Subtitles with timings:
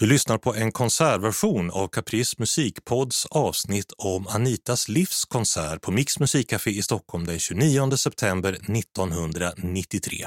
[0.00, 6.70] Du lyssnar på en konsertversion av Caprice musikpods avsnitt om Anitas livskonsert på Mix musikcafé
[6.70, 10.26] i Stockholm den 29 september 1993.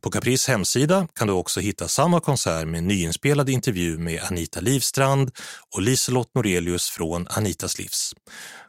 [0.00, 5.30] På Caprice hemsida kan du också hitta samma konsert med nyinspelad intervju med Anita Livstrand
[5.76, 8.12] och Liselott Norelius från Anitas livs.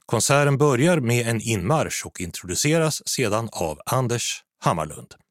[0.05, 5.22] Konserten börjar med en inmarsch och introduceras sedan av Anders Hammarlund.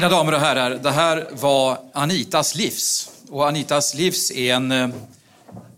[0.00, 3.10] Mina damer och herrar, det här var Anitas livs.
[3.28, 4.88] Och Anitas livs är en eh,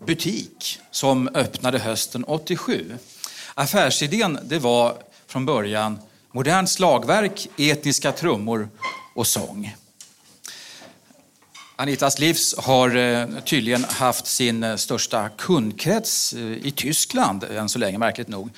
[0.06, 2.98] butik som öppnade hösten 87.
[3.54, 4.94] Affärsidén det var
[5.26, 5.98] från början
[6.32, 8.68] modernt slagverk, etniska trummor
[9.14, 9.76] och sång.
[11.76, 17.98] Anitas livs har eh, tydligen haft sin eh, största kundkrets i Tyskland än så länge,
[17.98, 18.50] märkligt nog.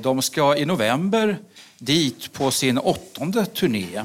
[0.00, 1.38] De ska i november
[1.78, 4.04] dit på sin åttonde turné.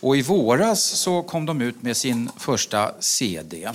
[0.00, 3.70] Och i våras så kom de ut med sin första CD.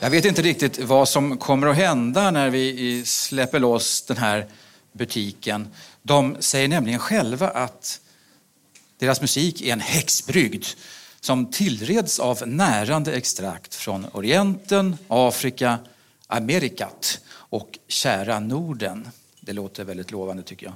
[0.00, 4.46] Jag vet inte riktigt vad som kommer att hända när vi släpper loss den här
[4.92, 5.68] butiken.
[6.02, 8.00] De säger nämligen själva att
[8.98, 10.64] deras musik är en häxbrygd
[11.20, 15.78] som tillreds av närande extrakt från Orienten, Afrika,
[16.26, 19.08] Amerikat och kära Norden.
[19.40, 20.74] Det låter väldigt lovande tycker jag.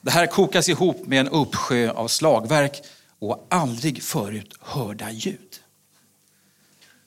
[0.00, 2.82] Det här kokas ihop med en uppsjö av slagverk
[3.22, 5.60] och aldrig förut hörda ljud.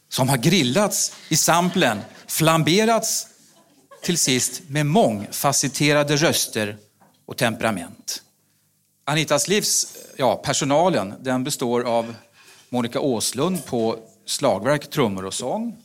[0.09, 3.27] Som har grillats i samplen, flamberats
[4.03, 6.77] till sist med mångfacetterade röster
[7.25, 8.23] och temperament.
[9.05, 12.15] Anitas livs, ja, personalen, den består av
[12.69, 15.77] Monica Åslund på slagverk, trummor och sång.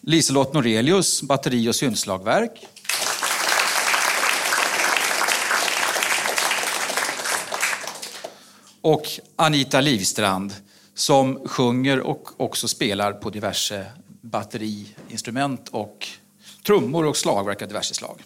[0.00, 2.68] Liselott Norelius, batteri och synslagverk.
[8.82, 9.06] Och
[9.36, 10.54] Anita Livstrand
[10.94, 13.86] som sjunger och också spelar på diverse
[14.20, 16.08] batteriinstrument och
[16.66, 18.22] trummor och slagverk av diverse slag.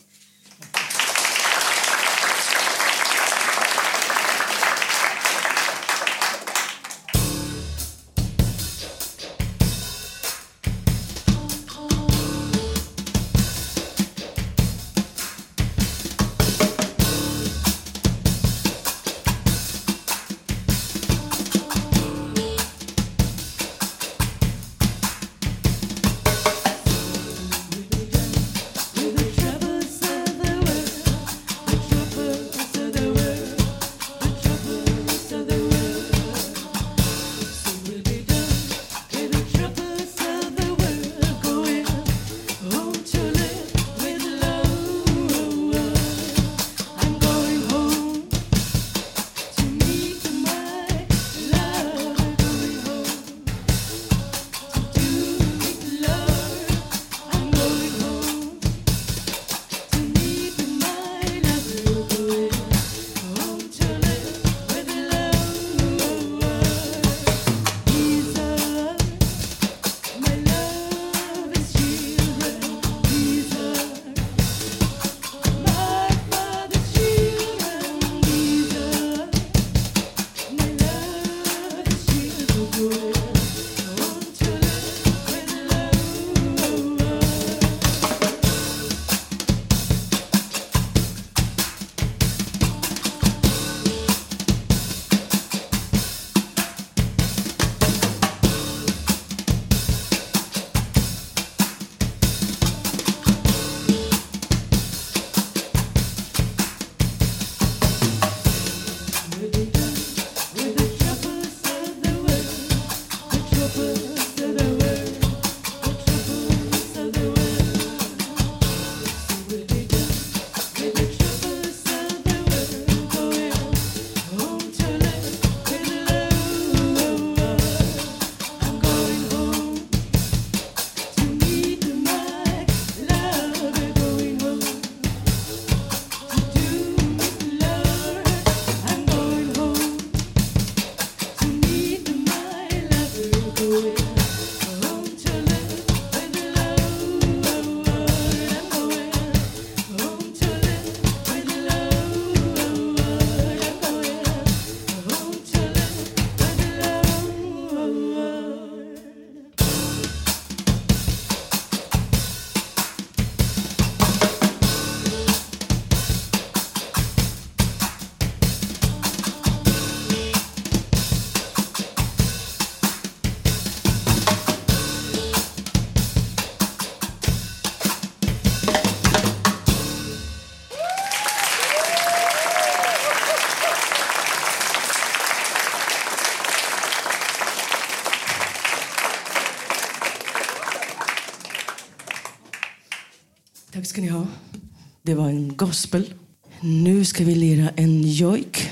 [195.96, 196.14] Exempel.
[196.60, 198.70] Nu ska vi lira en jojk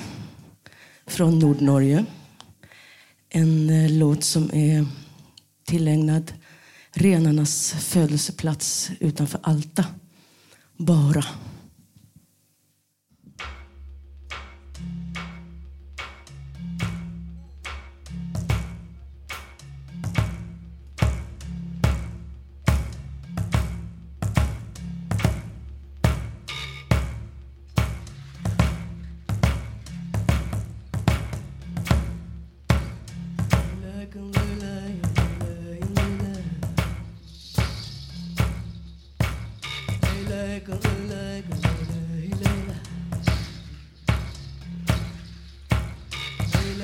[1.07, 2.05] från Nordnorge.
[3.31, 4.87] En eh, låt som är
[5.67, 6.33] tillägnad
[6.93, 9.85] renarnas födelseplats utanför Alta.
[10.77, 11.25] Bara.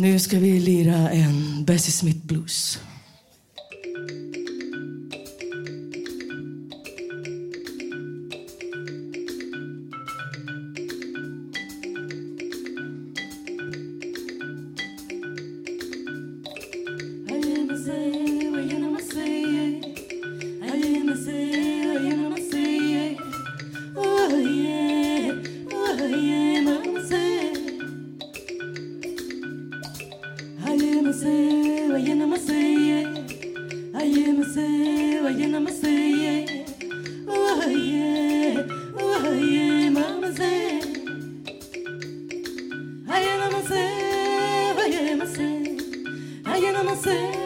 [0.04, 2.78] Nu ska vi lira en Bessie Smith Blues.
[47.04, 47.43] dancing.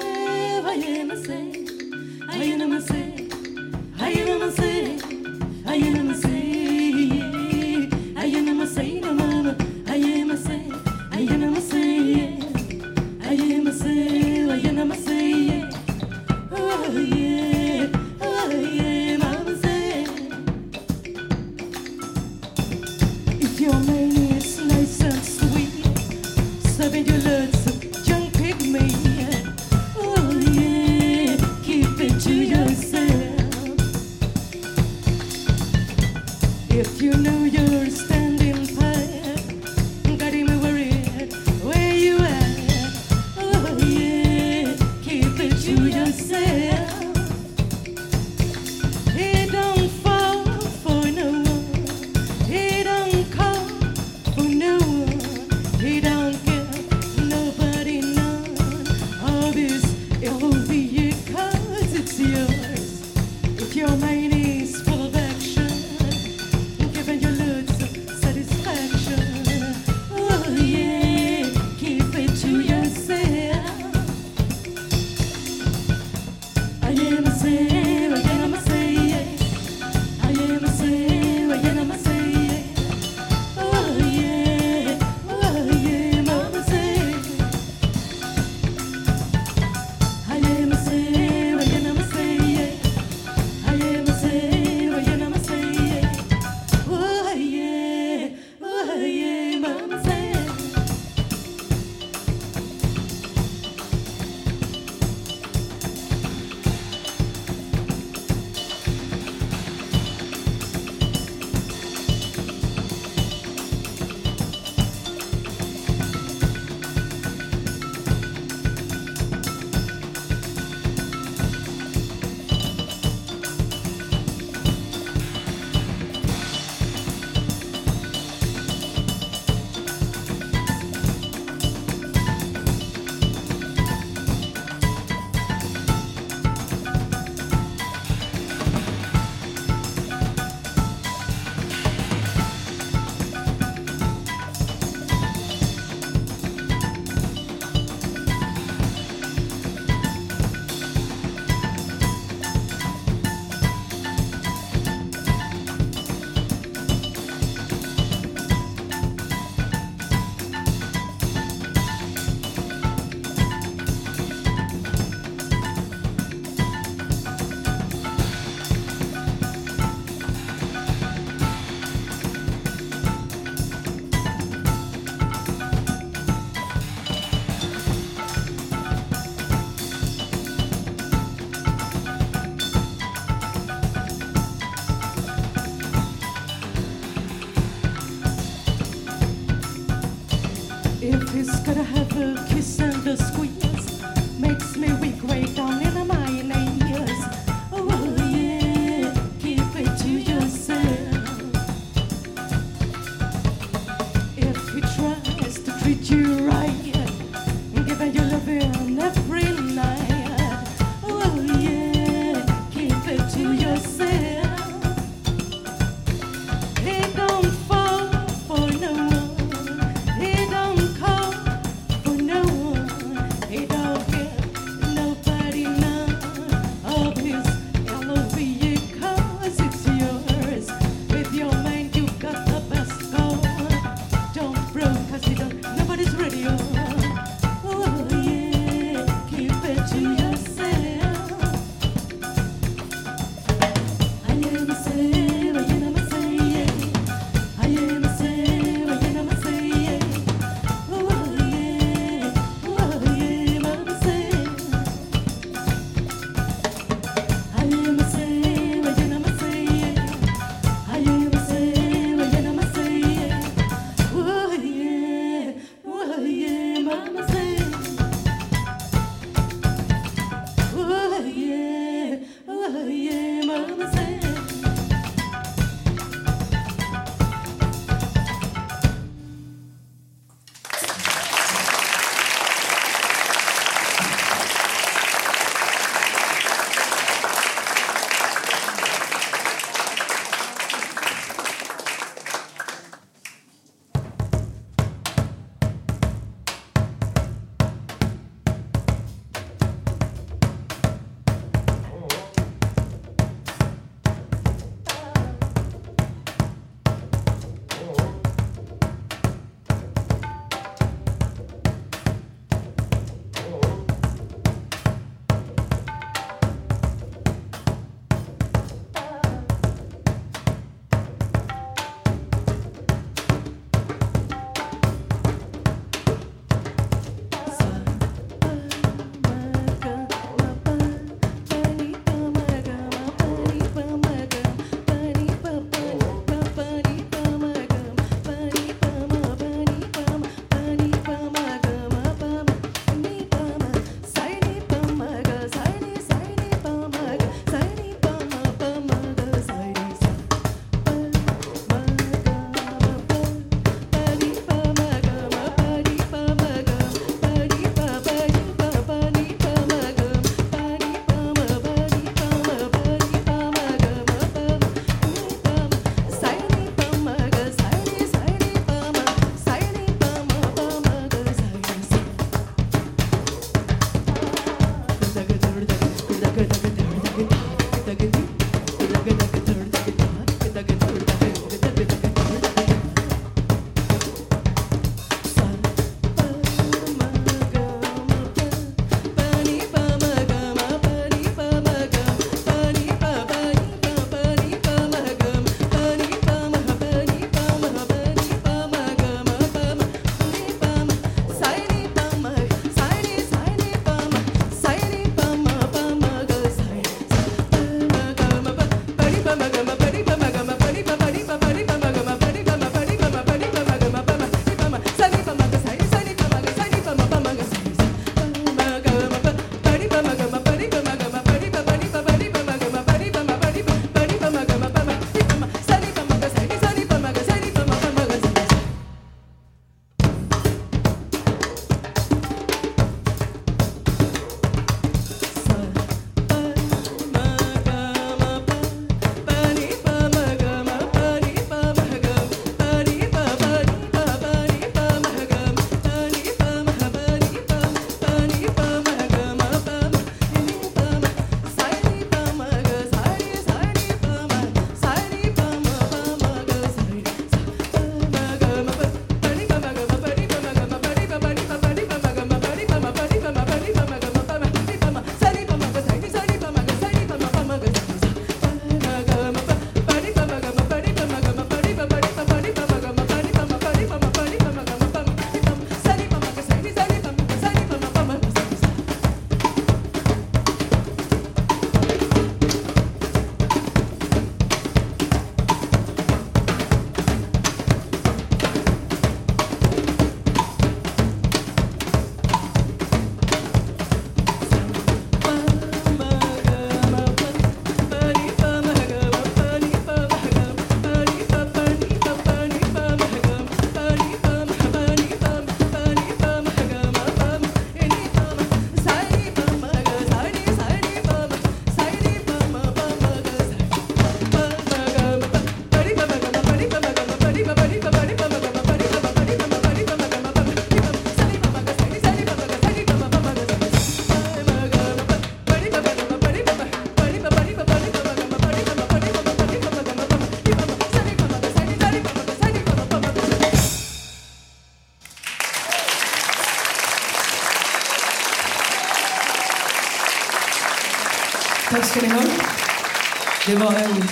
[543.78, 544.04] En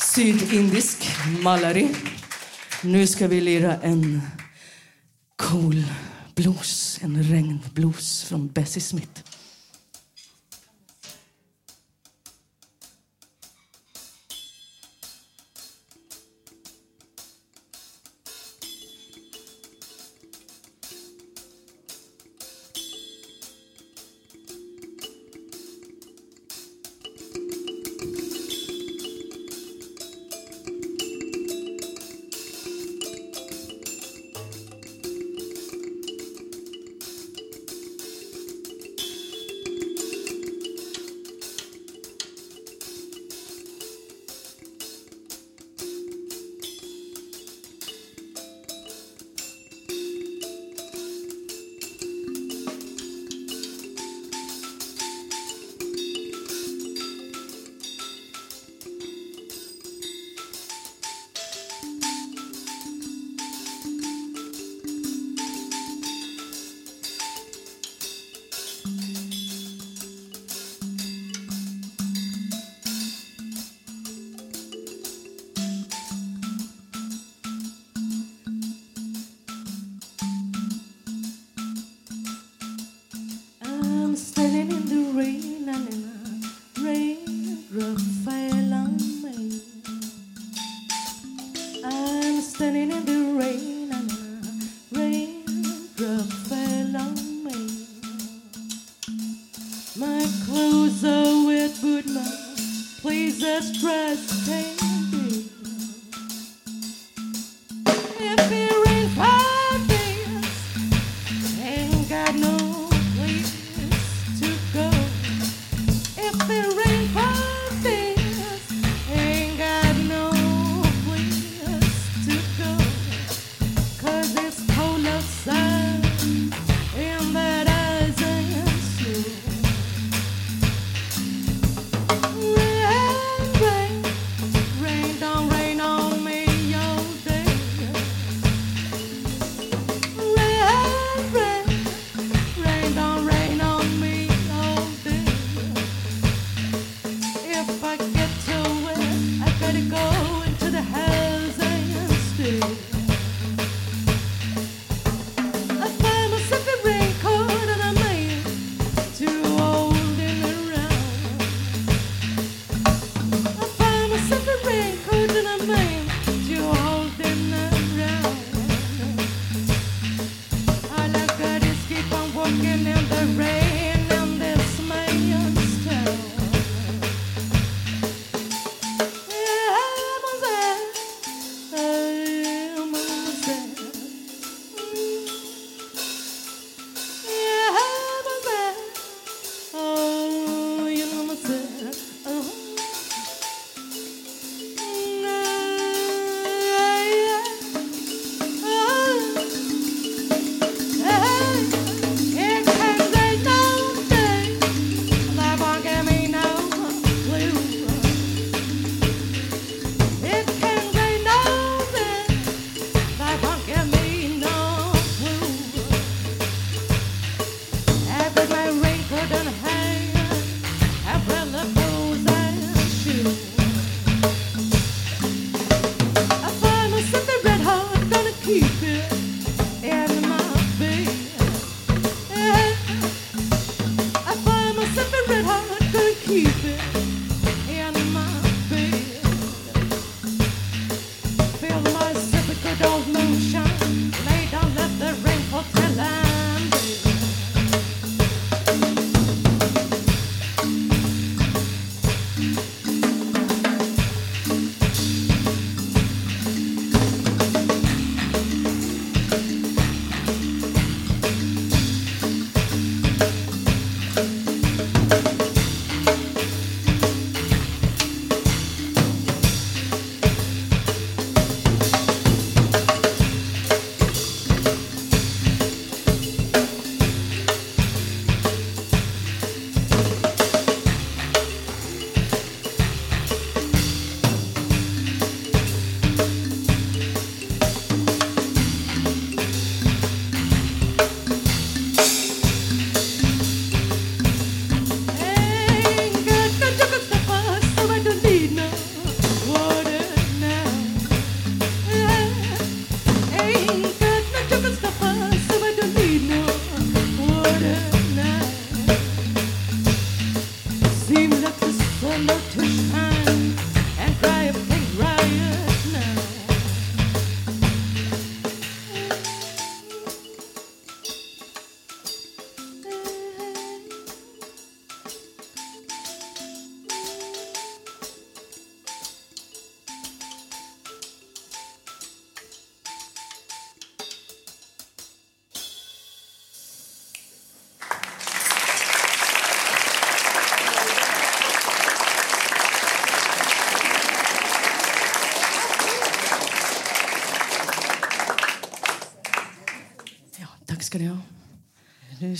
[0.00, 1.04] sydindisk
[1.42, 1.88] malari.
[2.82, 4.22] Nu ska vi lira en
[5.36, 5.84] cool
[6.34, 6.79] blues.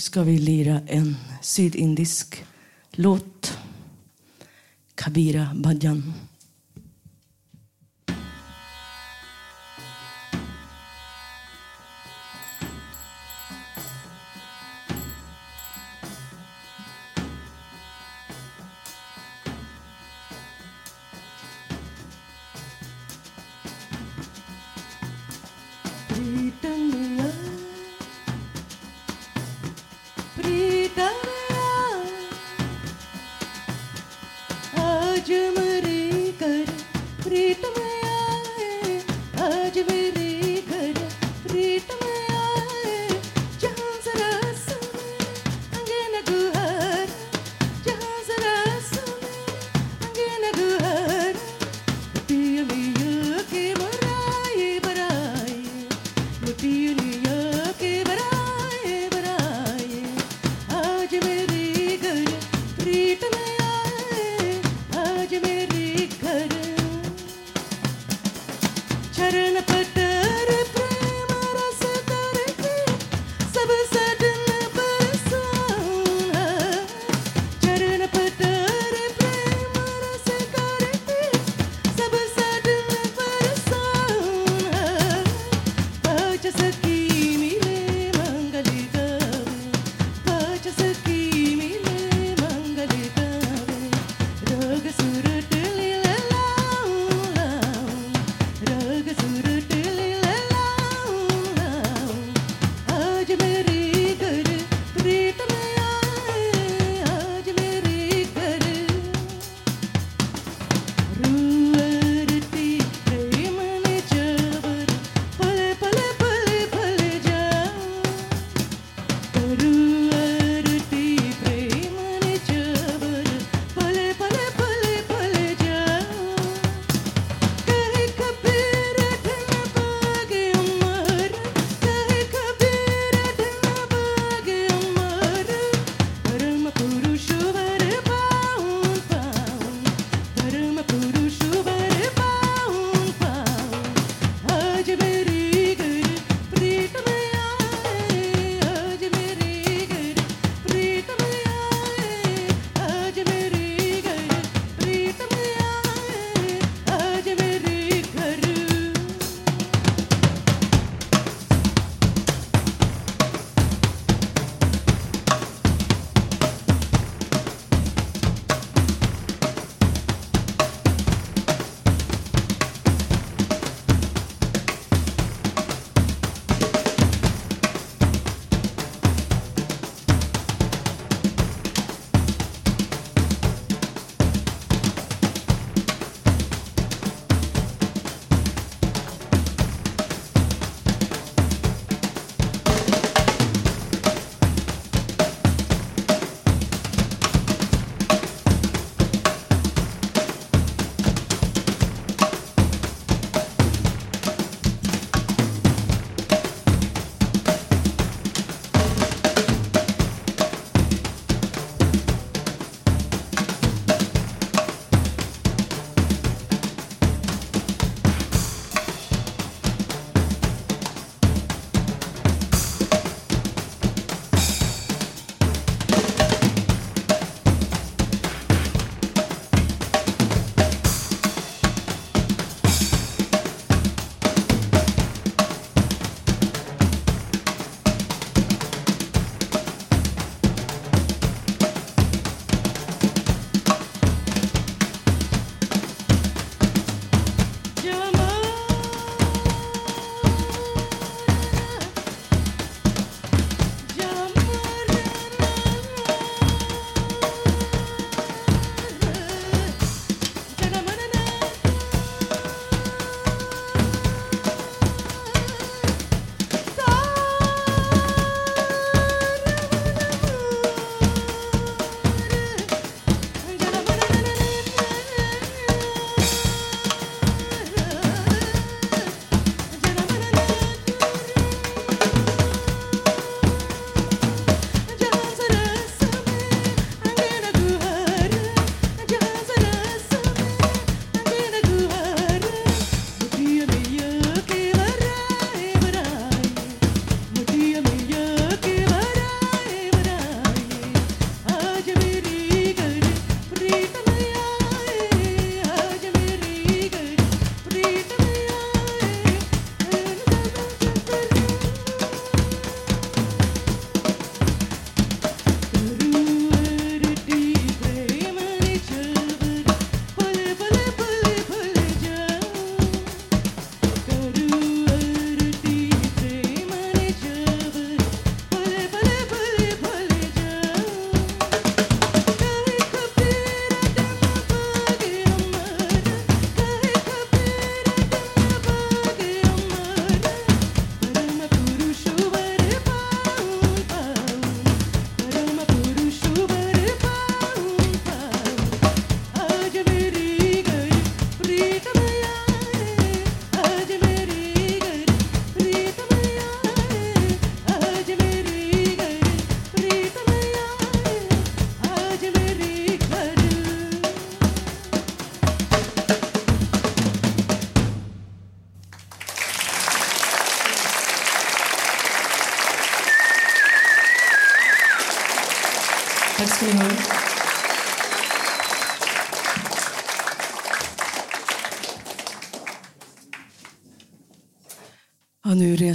[0.01, 2.43] Ska vi lira en sydindisk
[2.91, 3.57] låt.
[4.95, 6.13] Kabira Bhajan.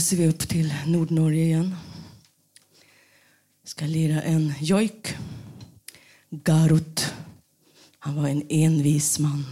[0.06, 1.74] Reser vi upp till Nordnorge igen.
[3.64, 5.16] Ska lira en jojk.
[6.30, 7.14] Garut.
[7.98, 9.44] Han var en envis man.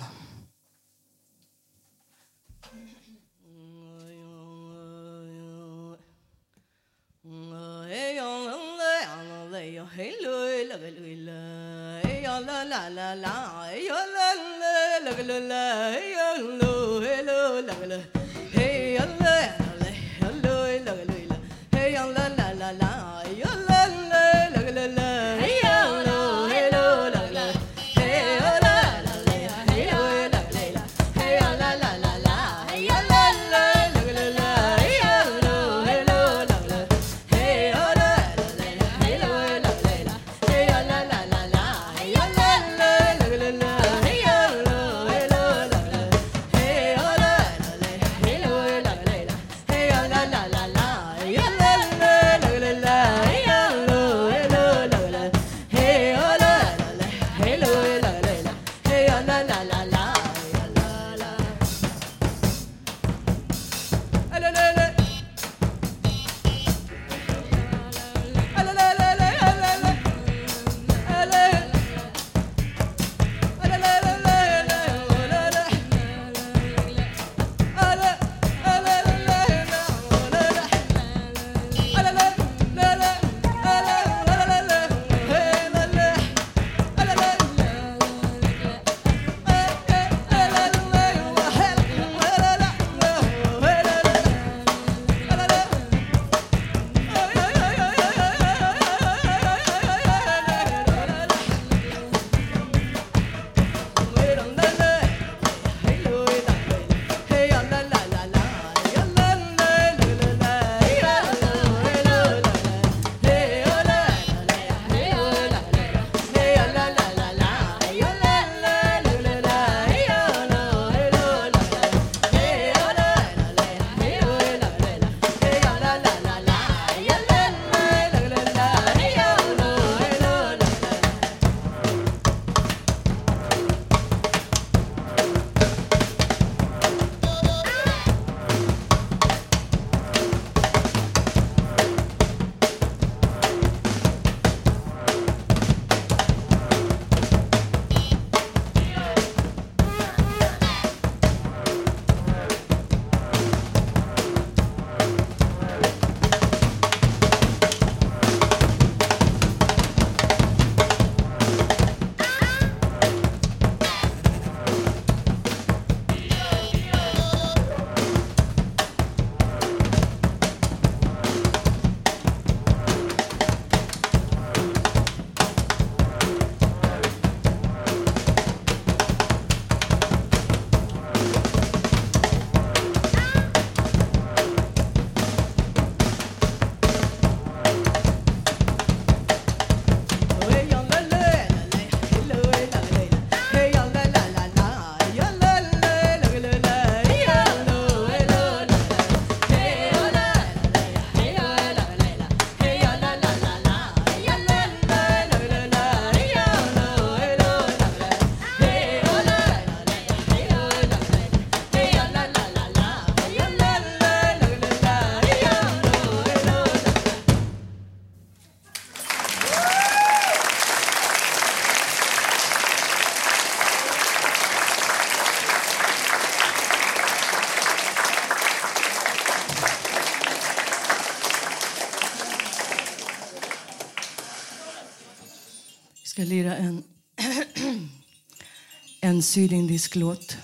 [239.15, 240.37] En sydindisk låt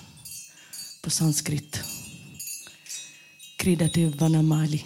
[1.01, 1.79] på sanskrit.
[3.57, 4.85] Kridativ Vanamali.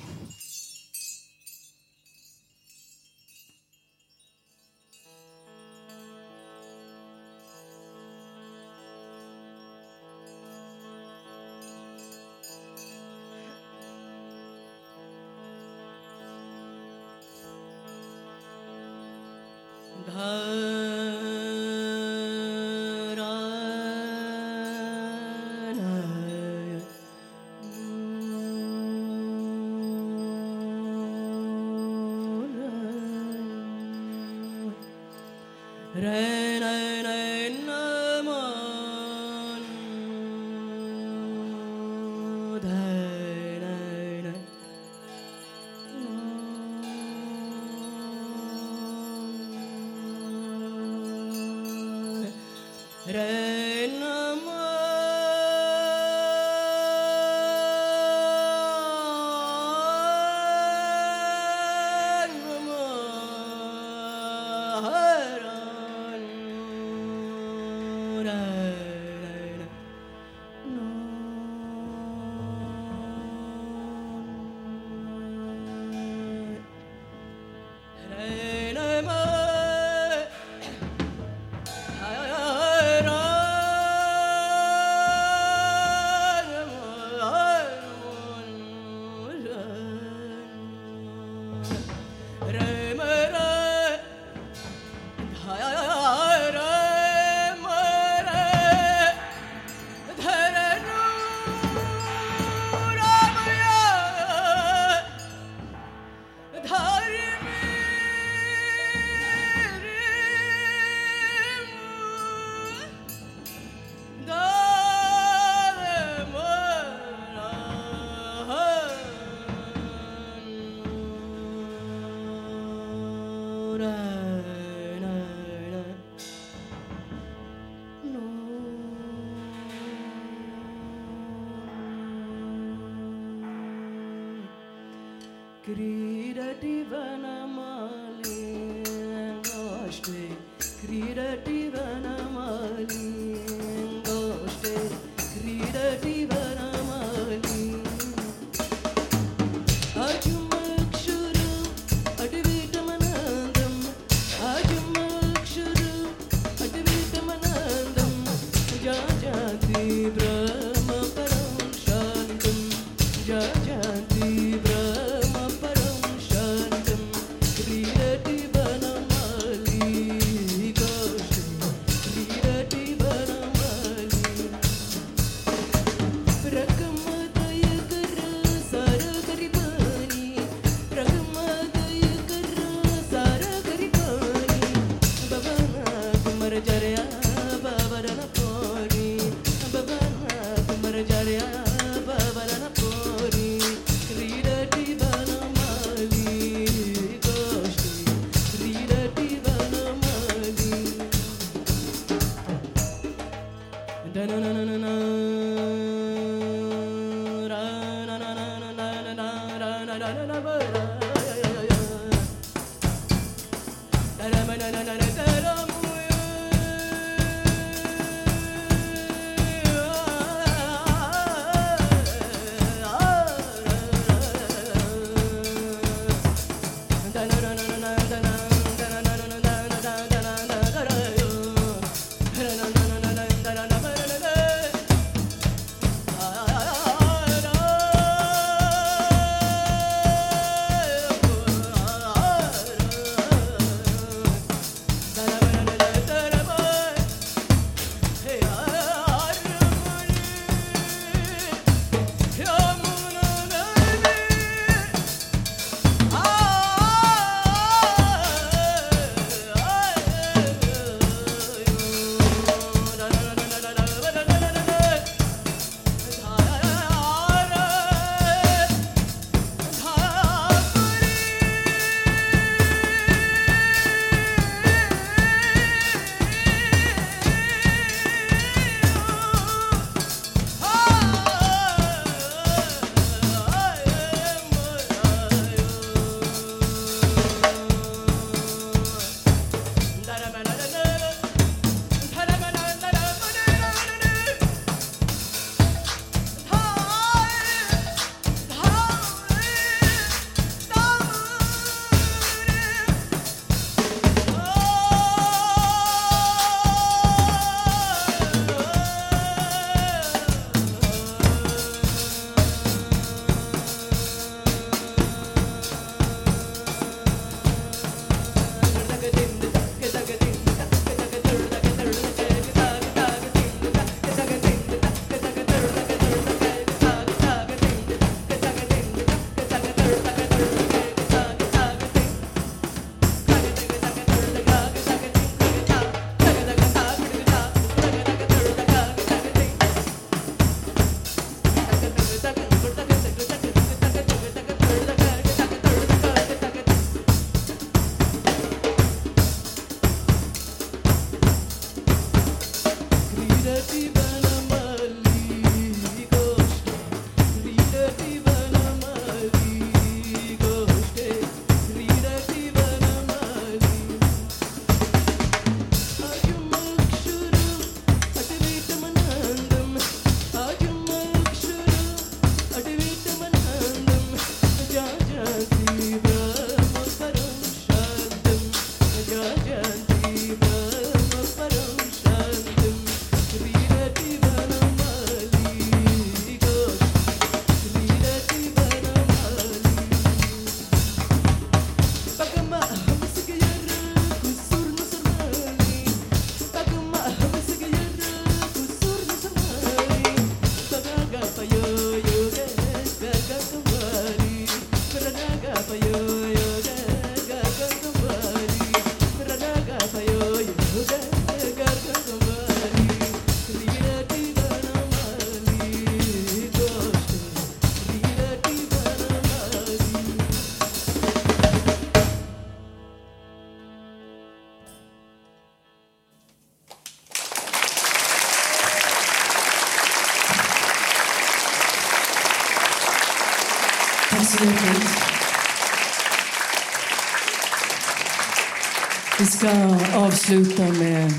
[439.35, 439.51] ska
[439.97, 441.13] avsluta med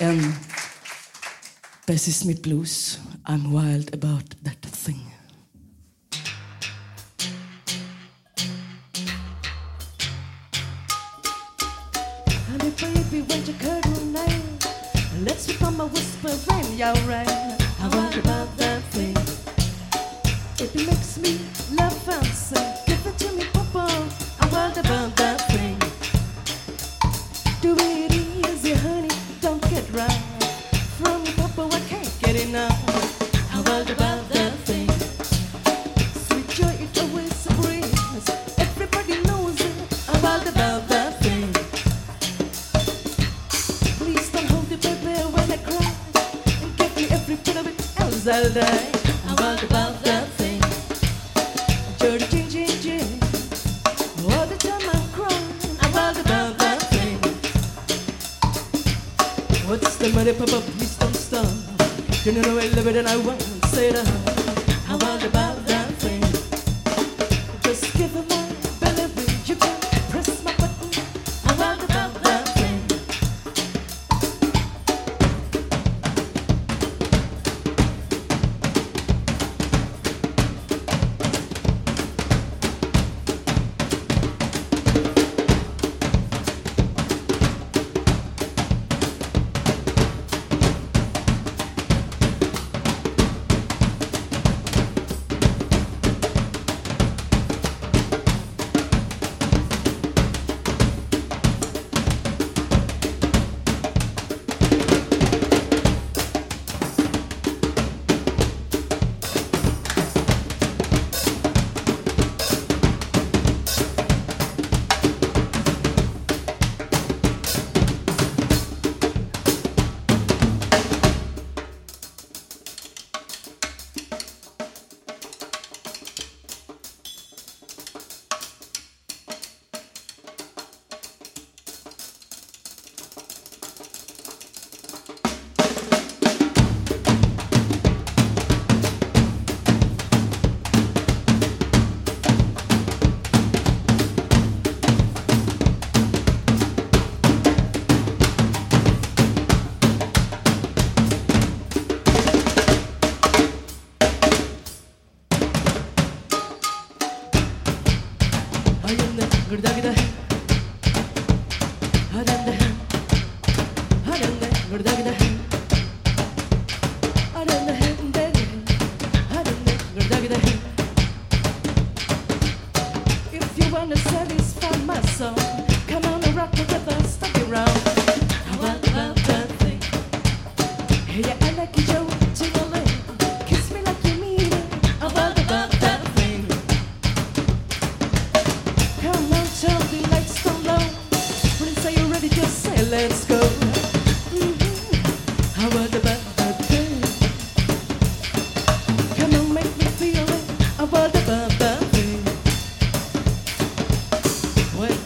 [0.00, 0.34] en
[1.86, 2.98] Bessie Smith Blues.
[3.26, 4.51] I'm wild about the...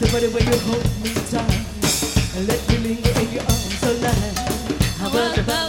[0.06, 1.66] the body you hold me tight
[2.36, 4.32] and let me linger in your arms oh, so long.
[4.98, 5.65] How about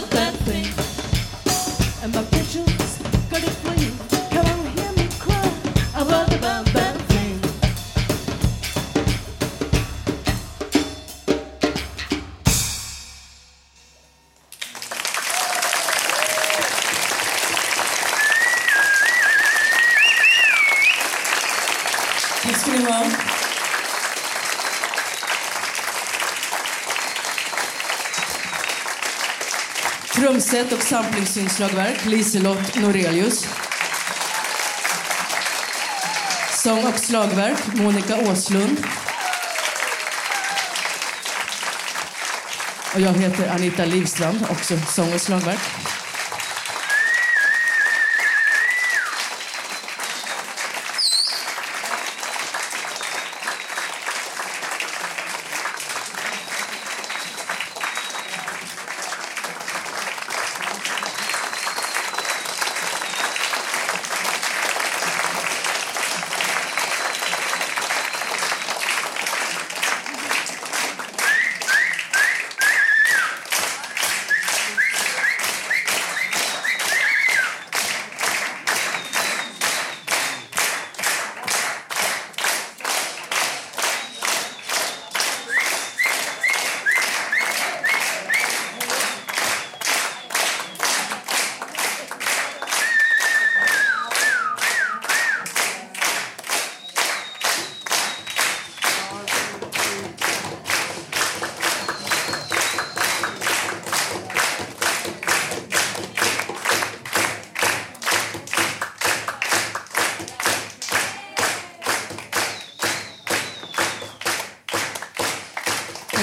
[30.58, 33.46] Falsett och samplingsinslagverk, Liselott Norelius.
[36.50, 38.78] Sång och slagverk, Monica Åslund.
[42.94, 45.87] Och jag heter Anita Livstrand, också sång och slagverk.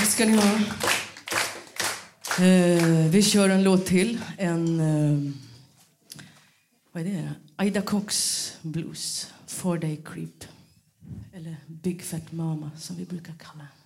[0.05, 0.59] Ska ni ha.
[2.45, 4.21] Eh, vi kör en låt till.
[4.37, 4.79] En...
[4.79, 5.31] Eh,
[6.91, 7.65] vad är det?
[7.65, 9.33] Ida Cox Blues.
[9.47, 10.43] Four Day Creep.
[11.33, 13.84] Eller Big Fat Mama, som vi brukar kalla henne.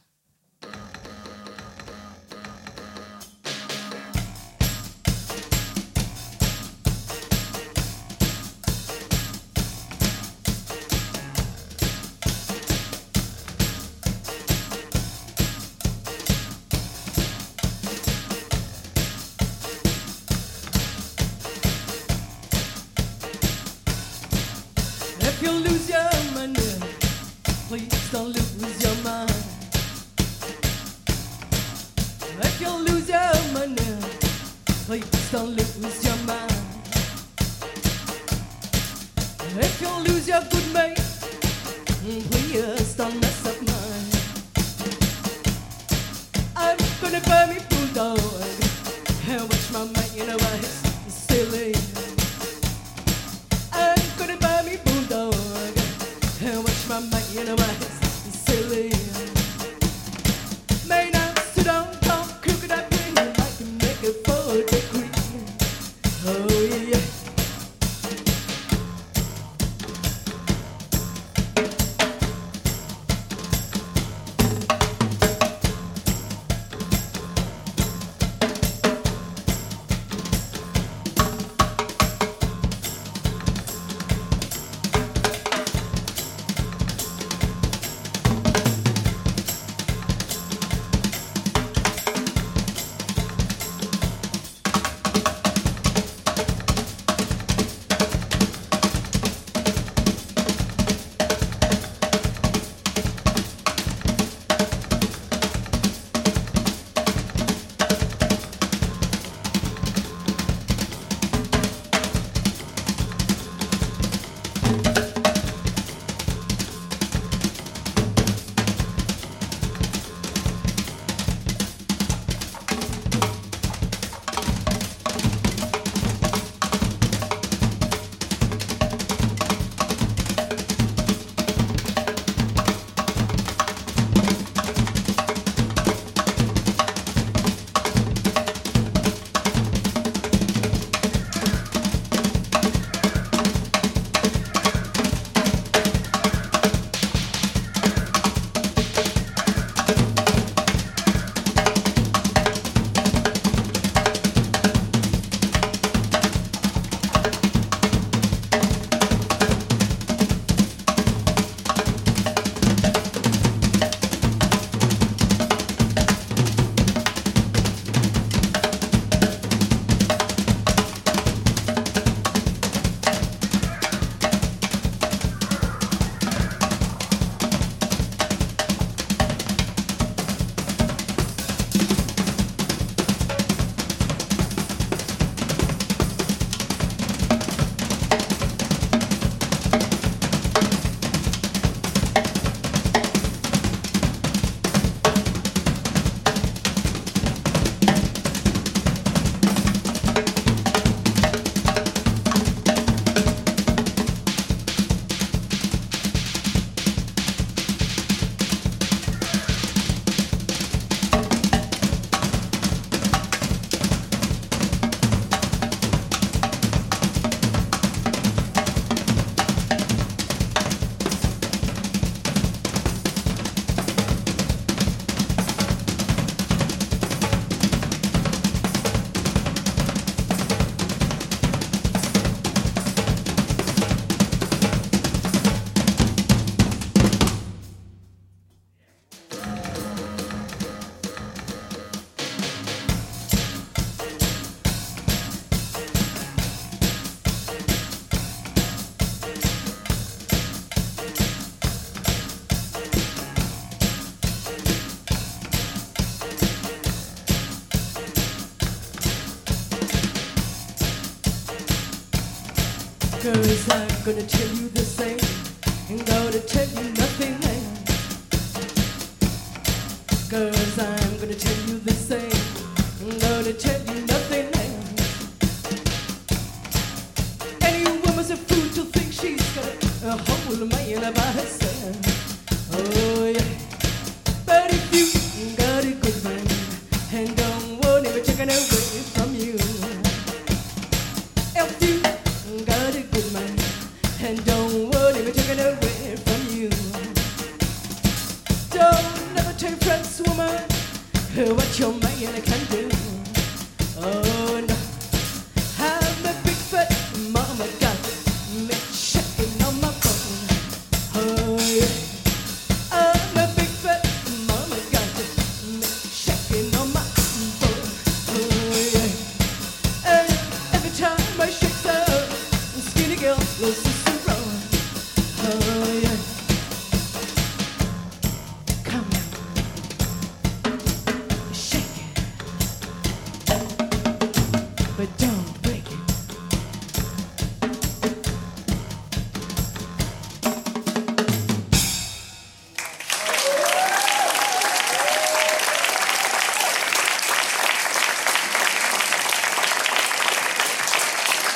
[264.10, 264.39] couldn't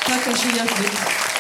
[0.06, 1.33] Danke schön, Herr Schmidt.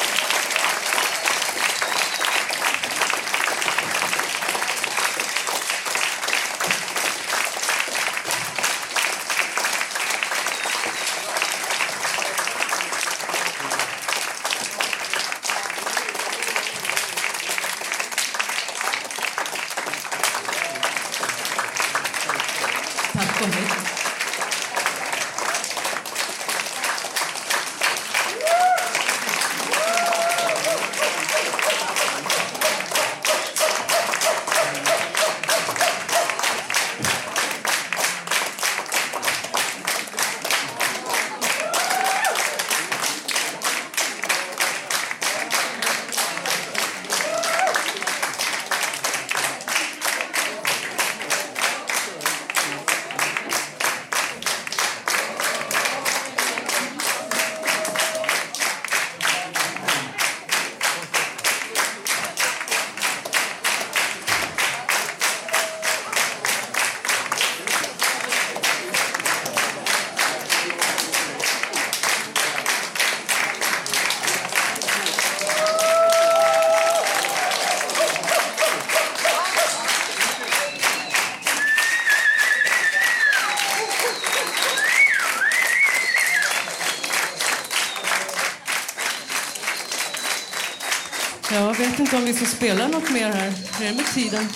[92.14, 93.50] inte om vi får spela något mer här.
[93.50, 94.48] Hur är det med tiden?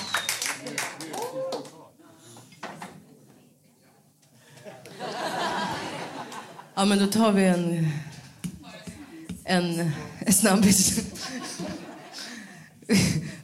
[6.75, 7.89] Ja, men då tar vi en...
[9.43, 10.99] En, en snabbis.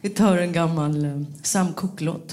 [0.01, 2.32] vi tar en gammal eh, Sam Cooke-låt.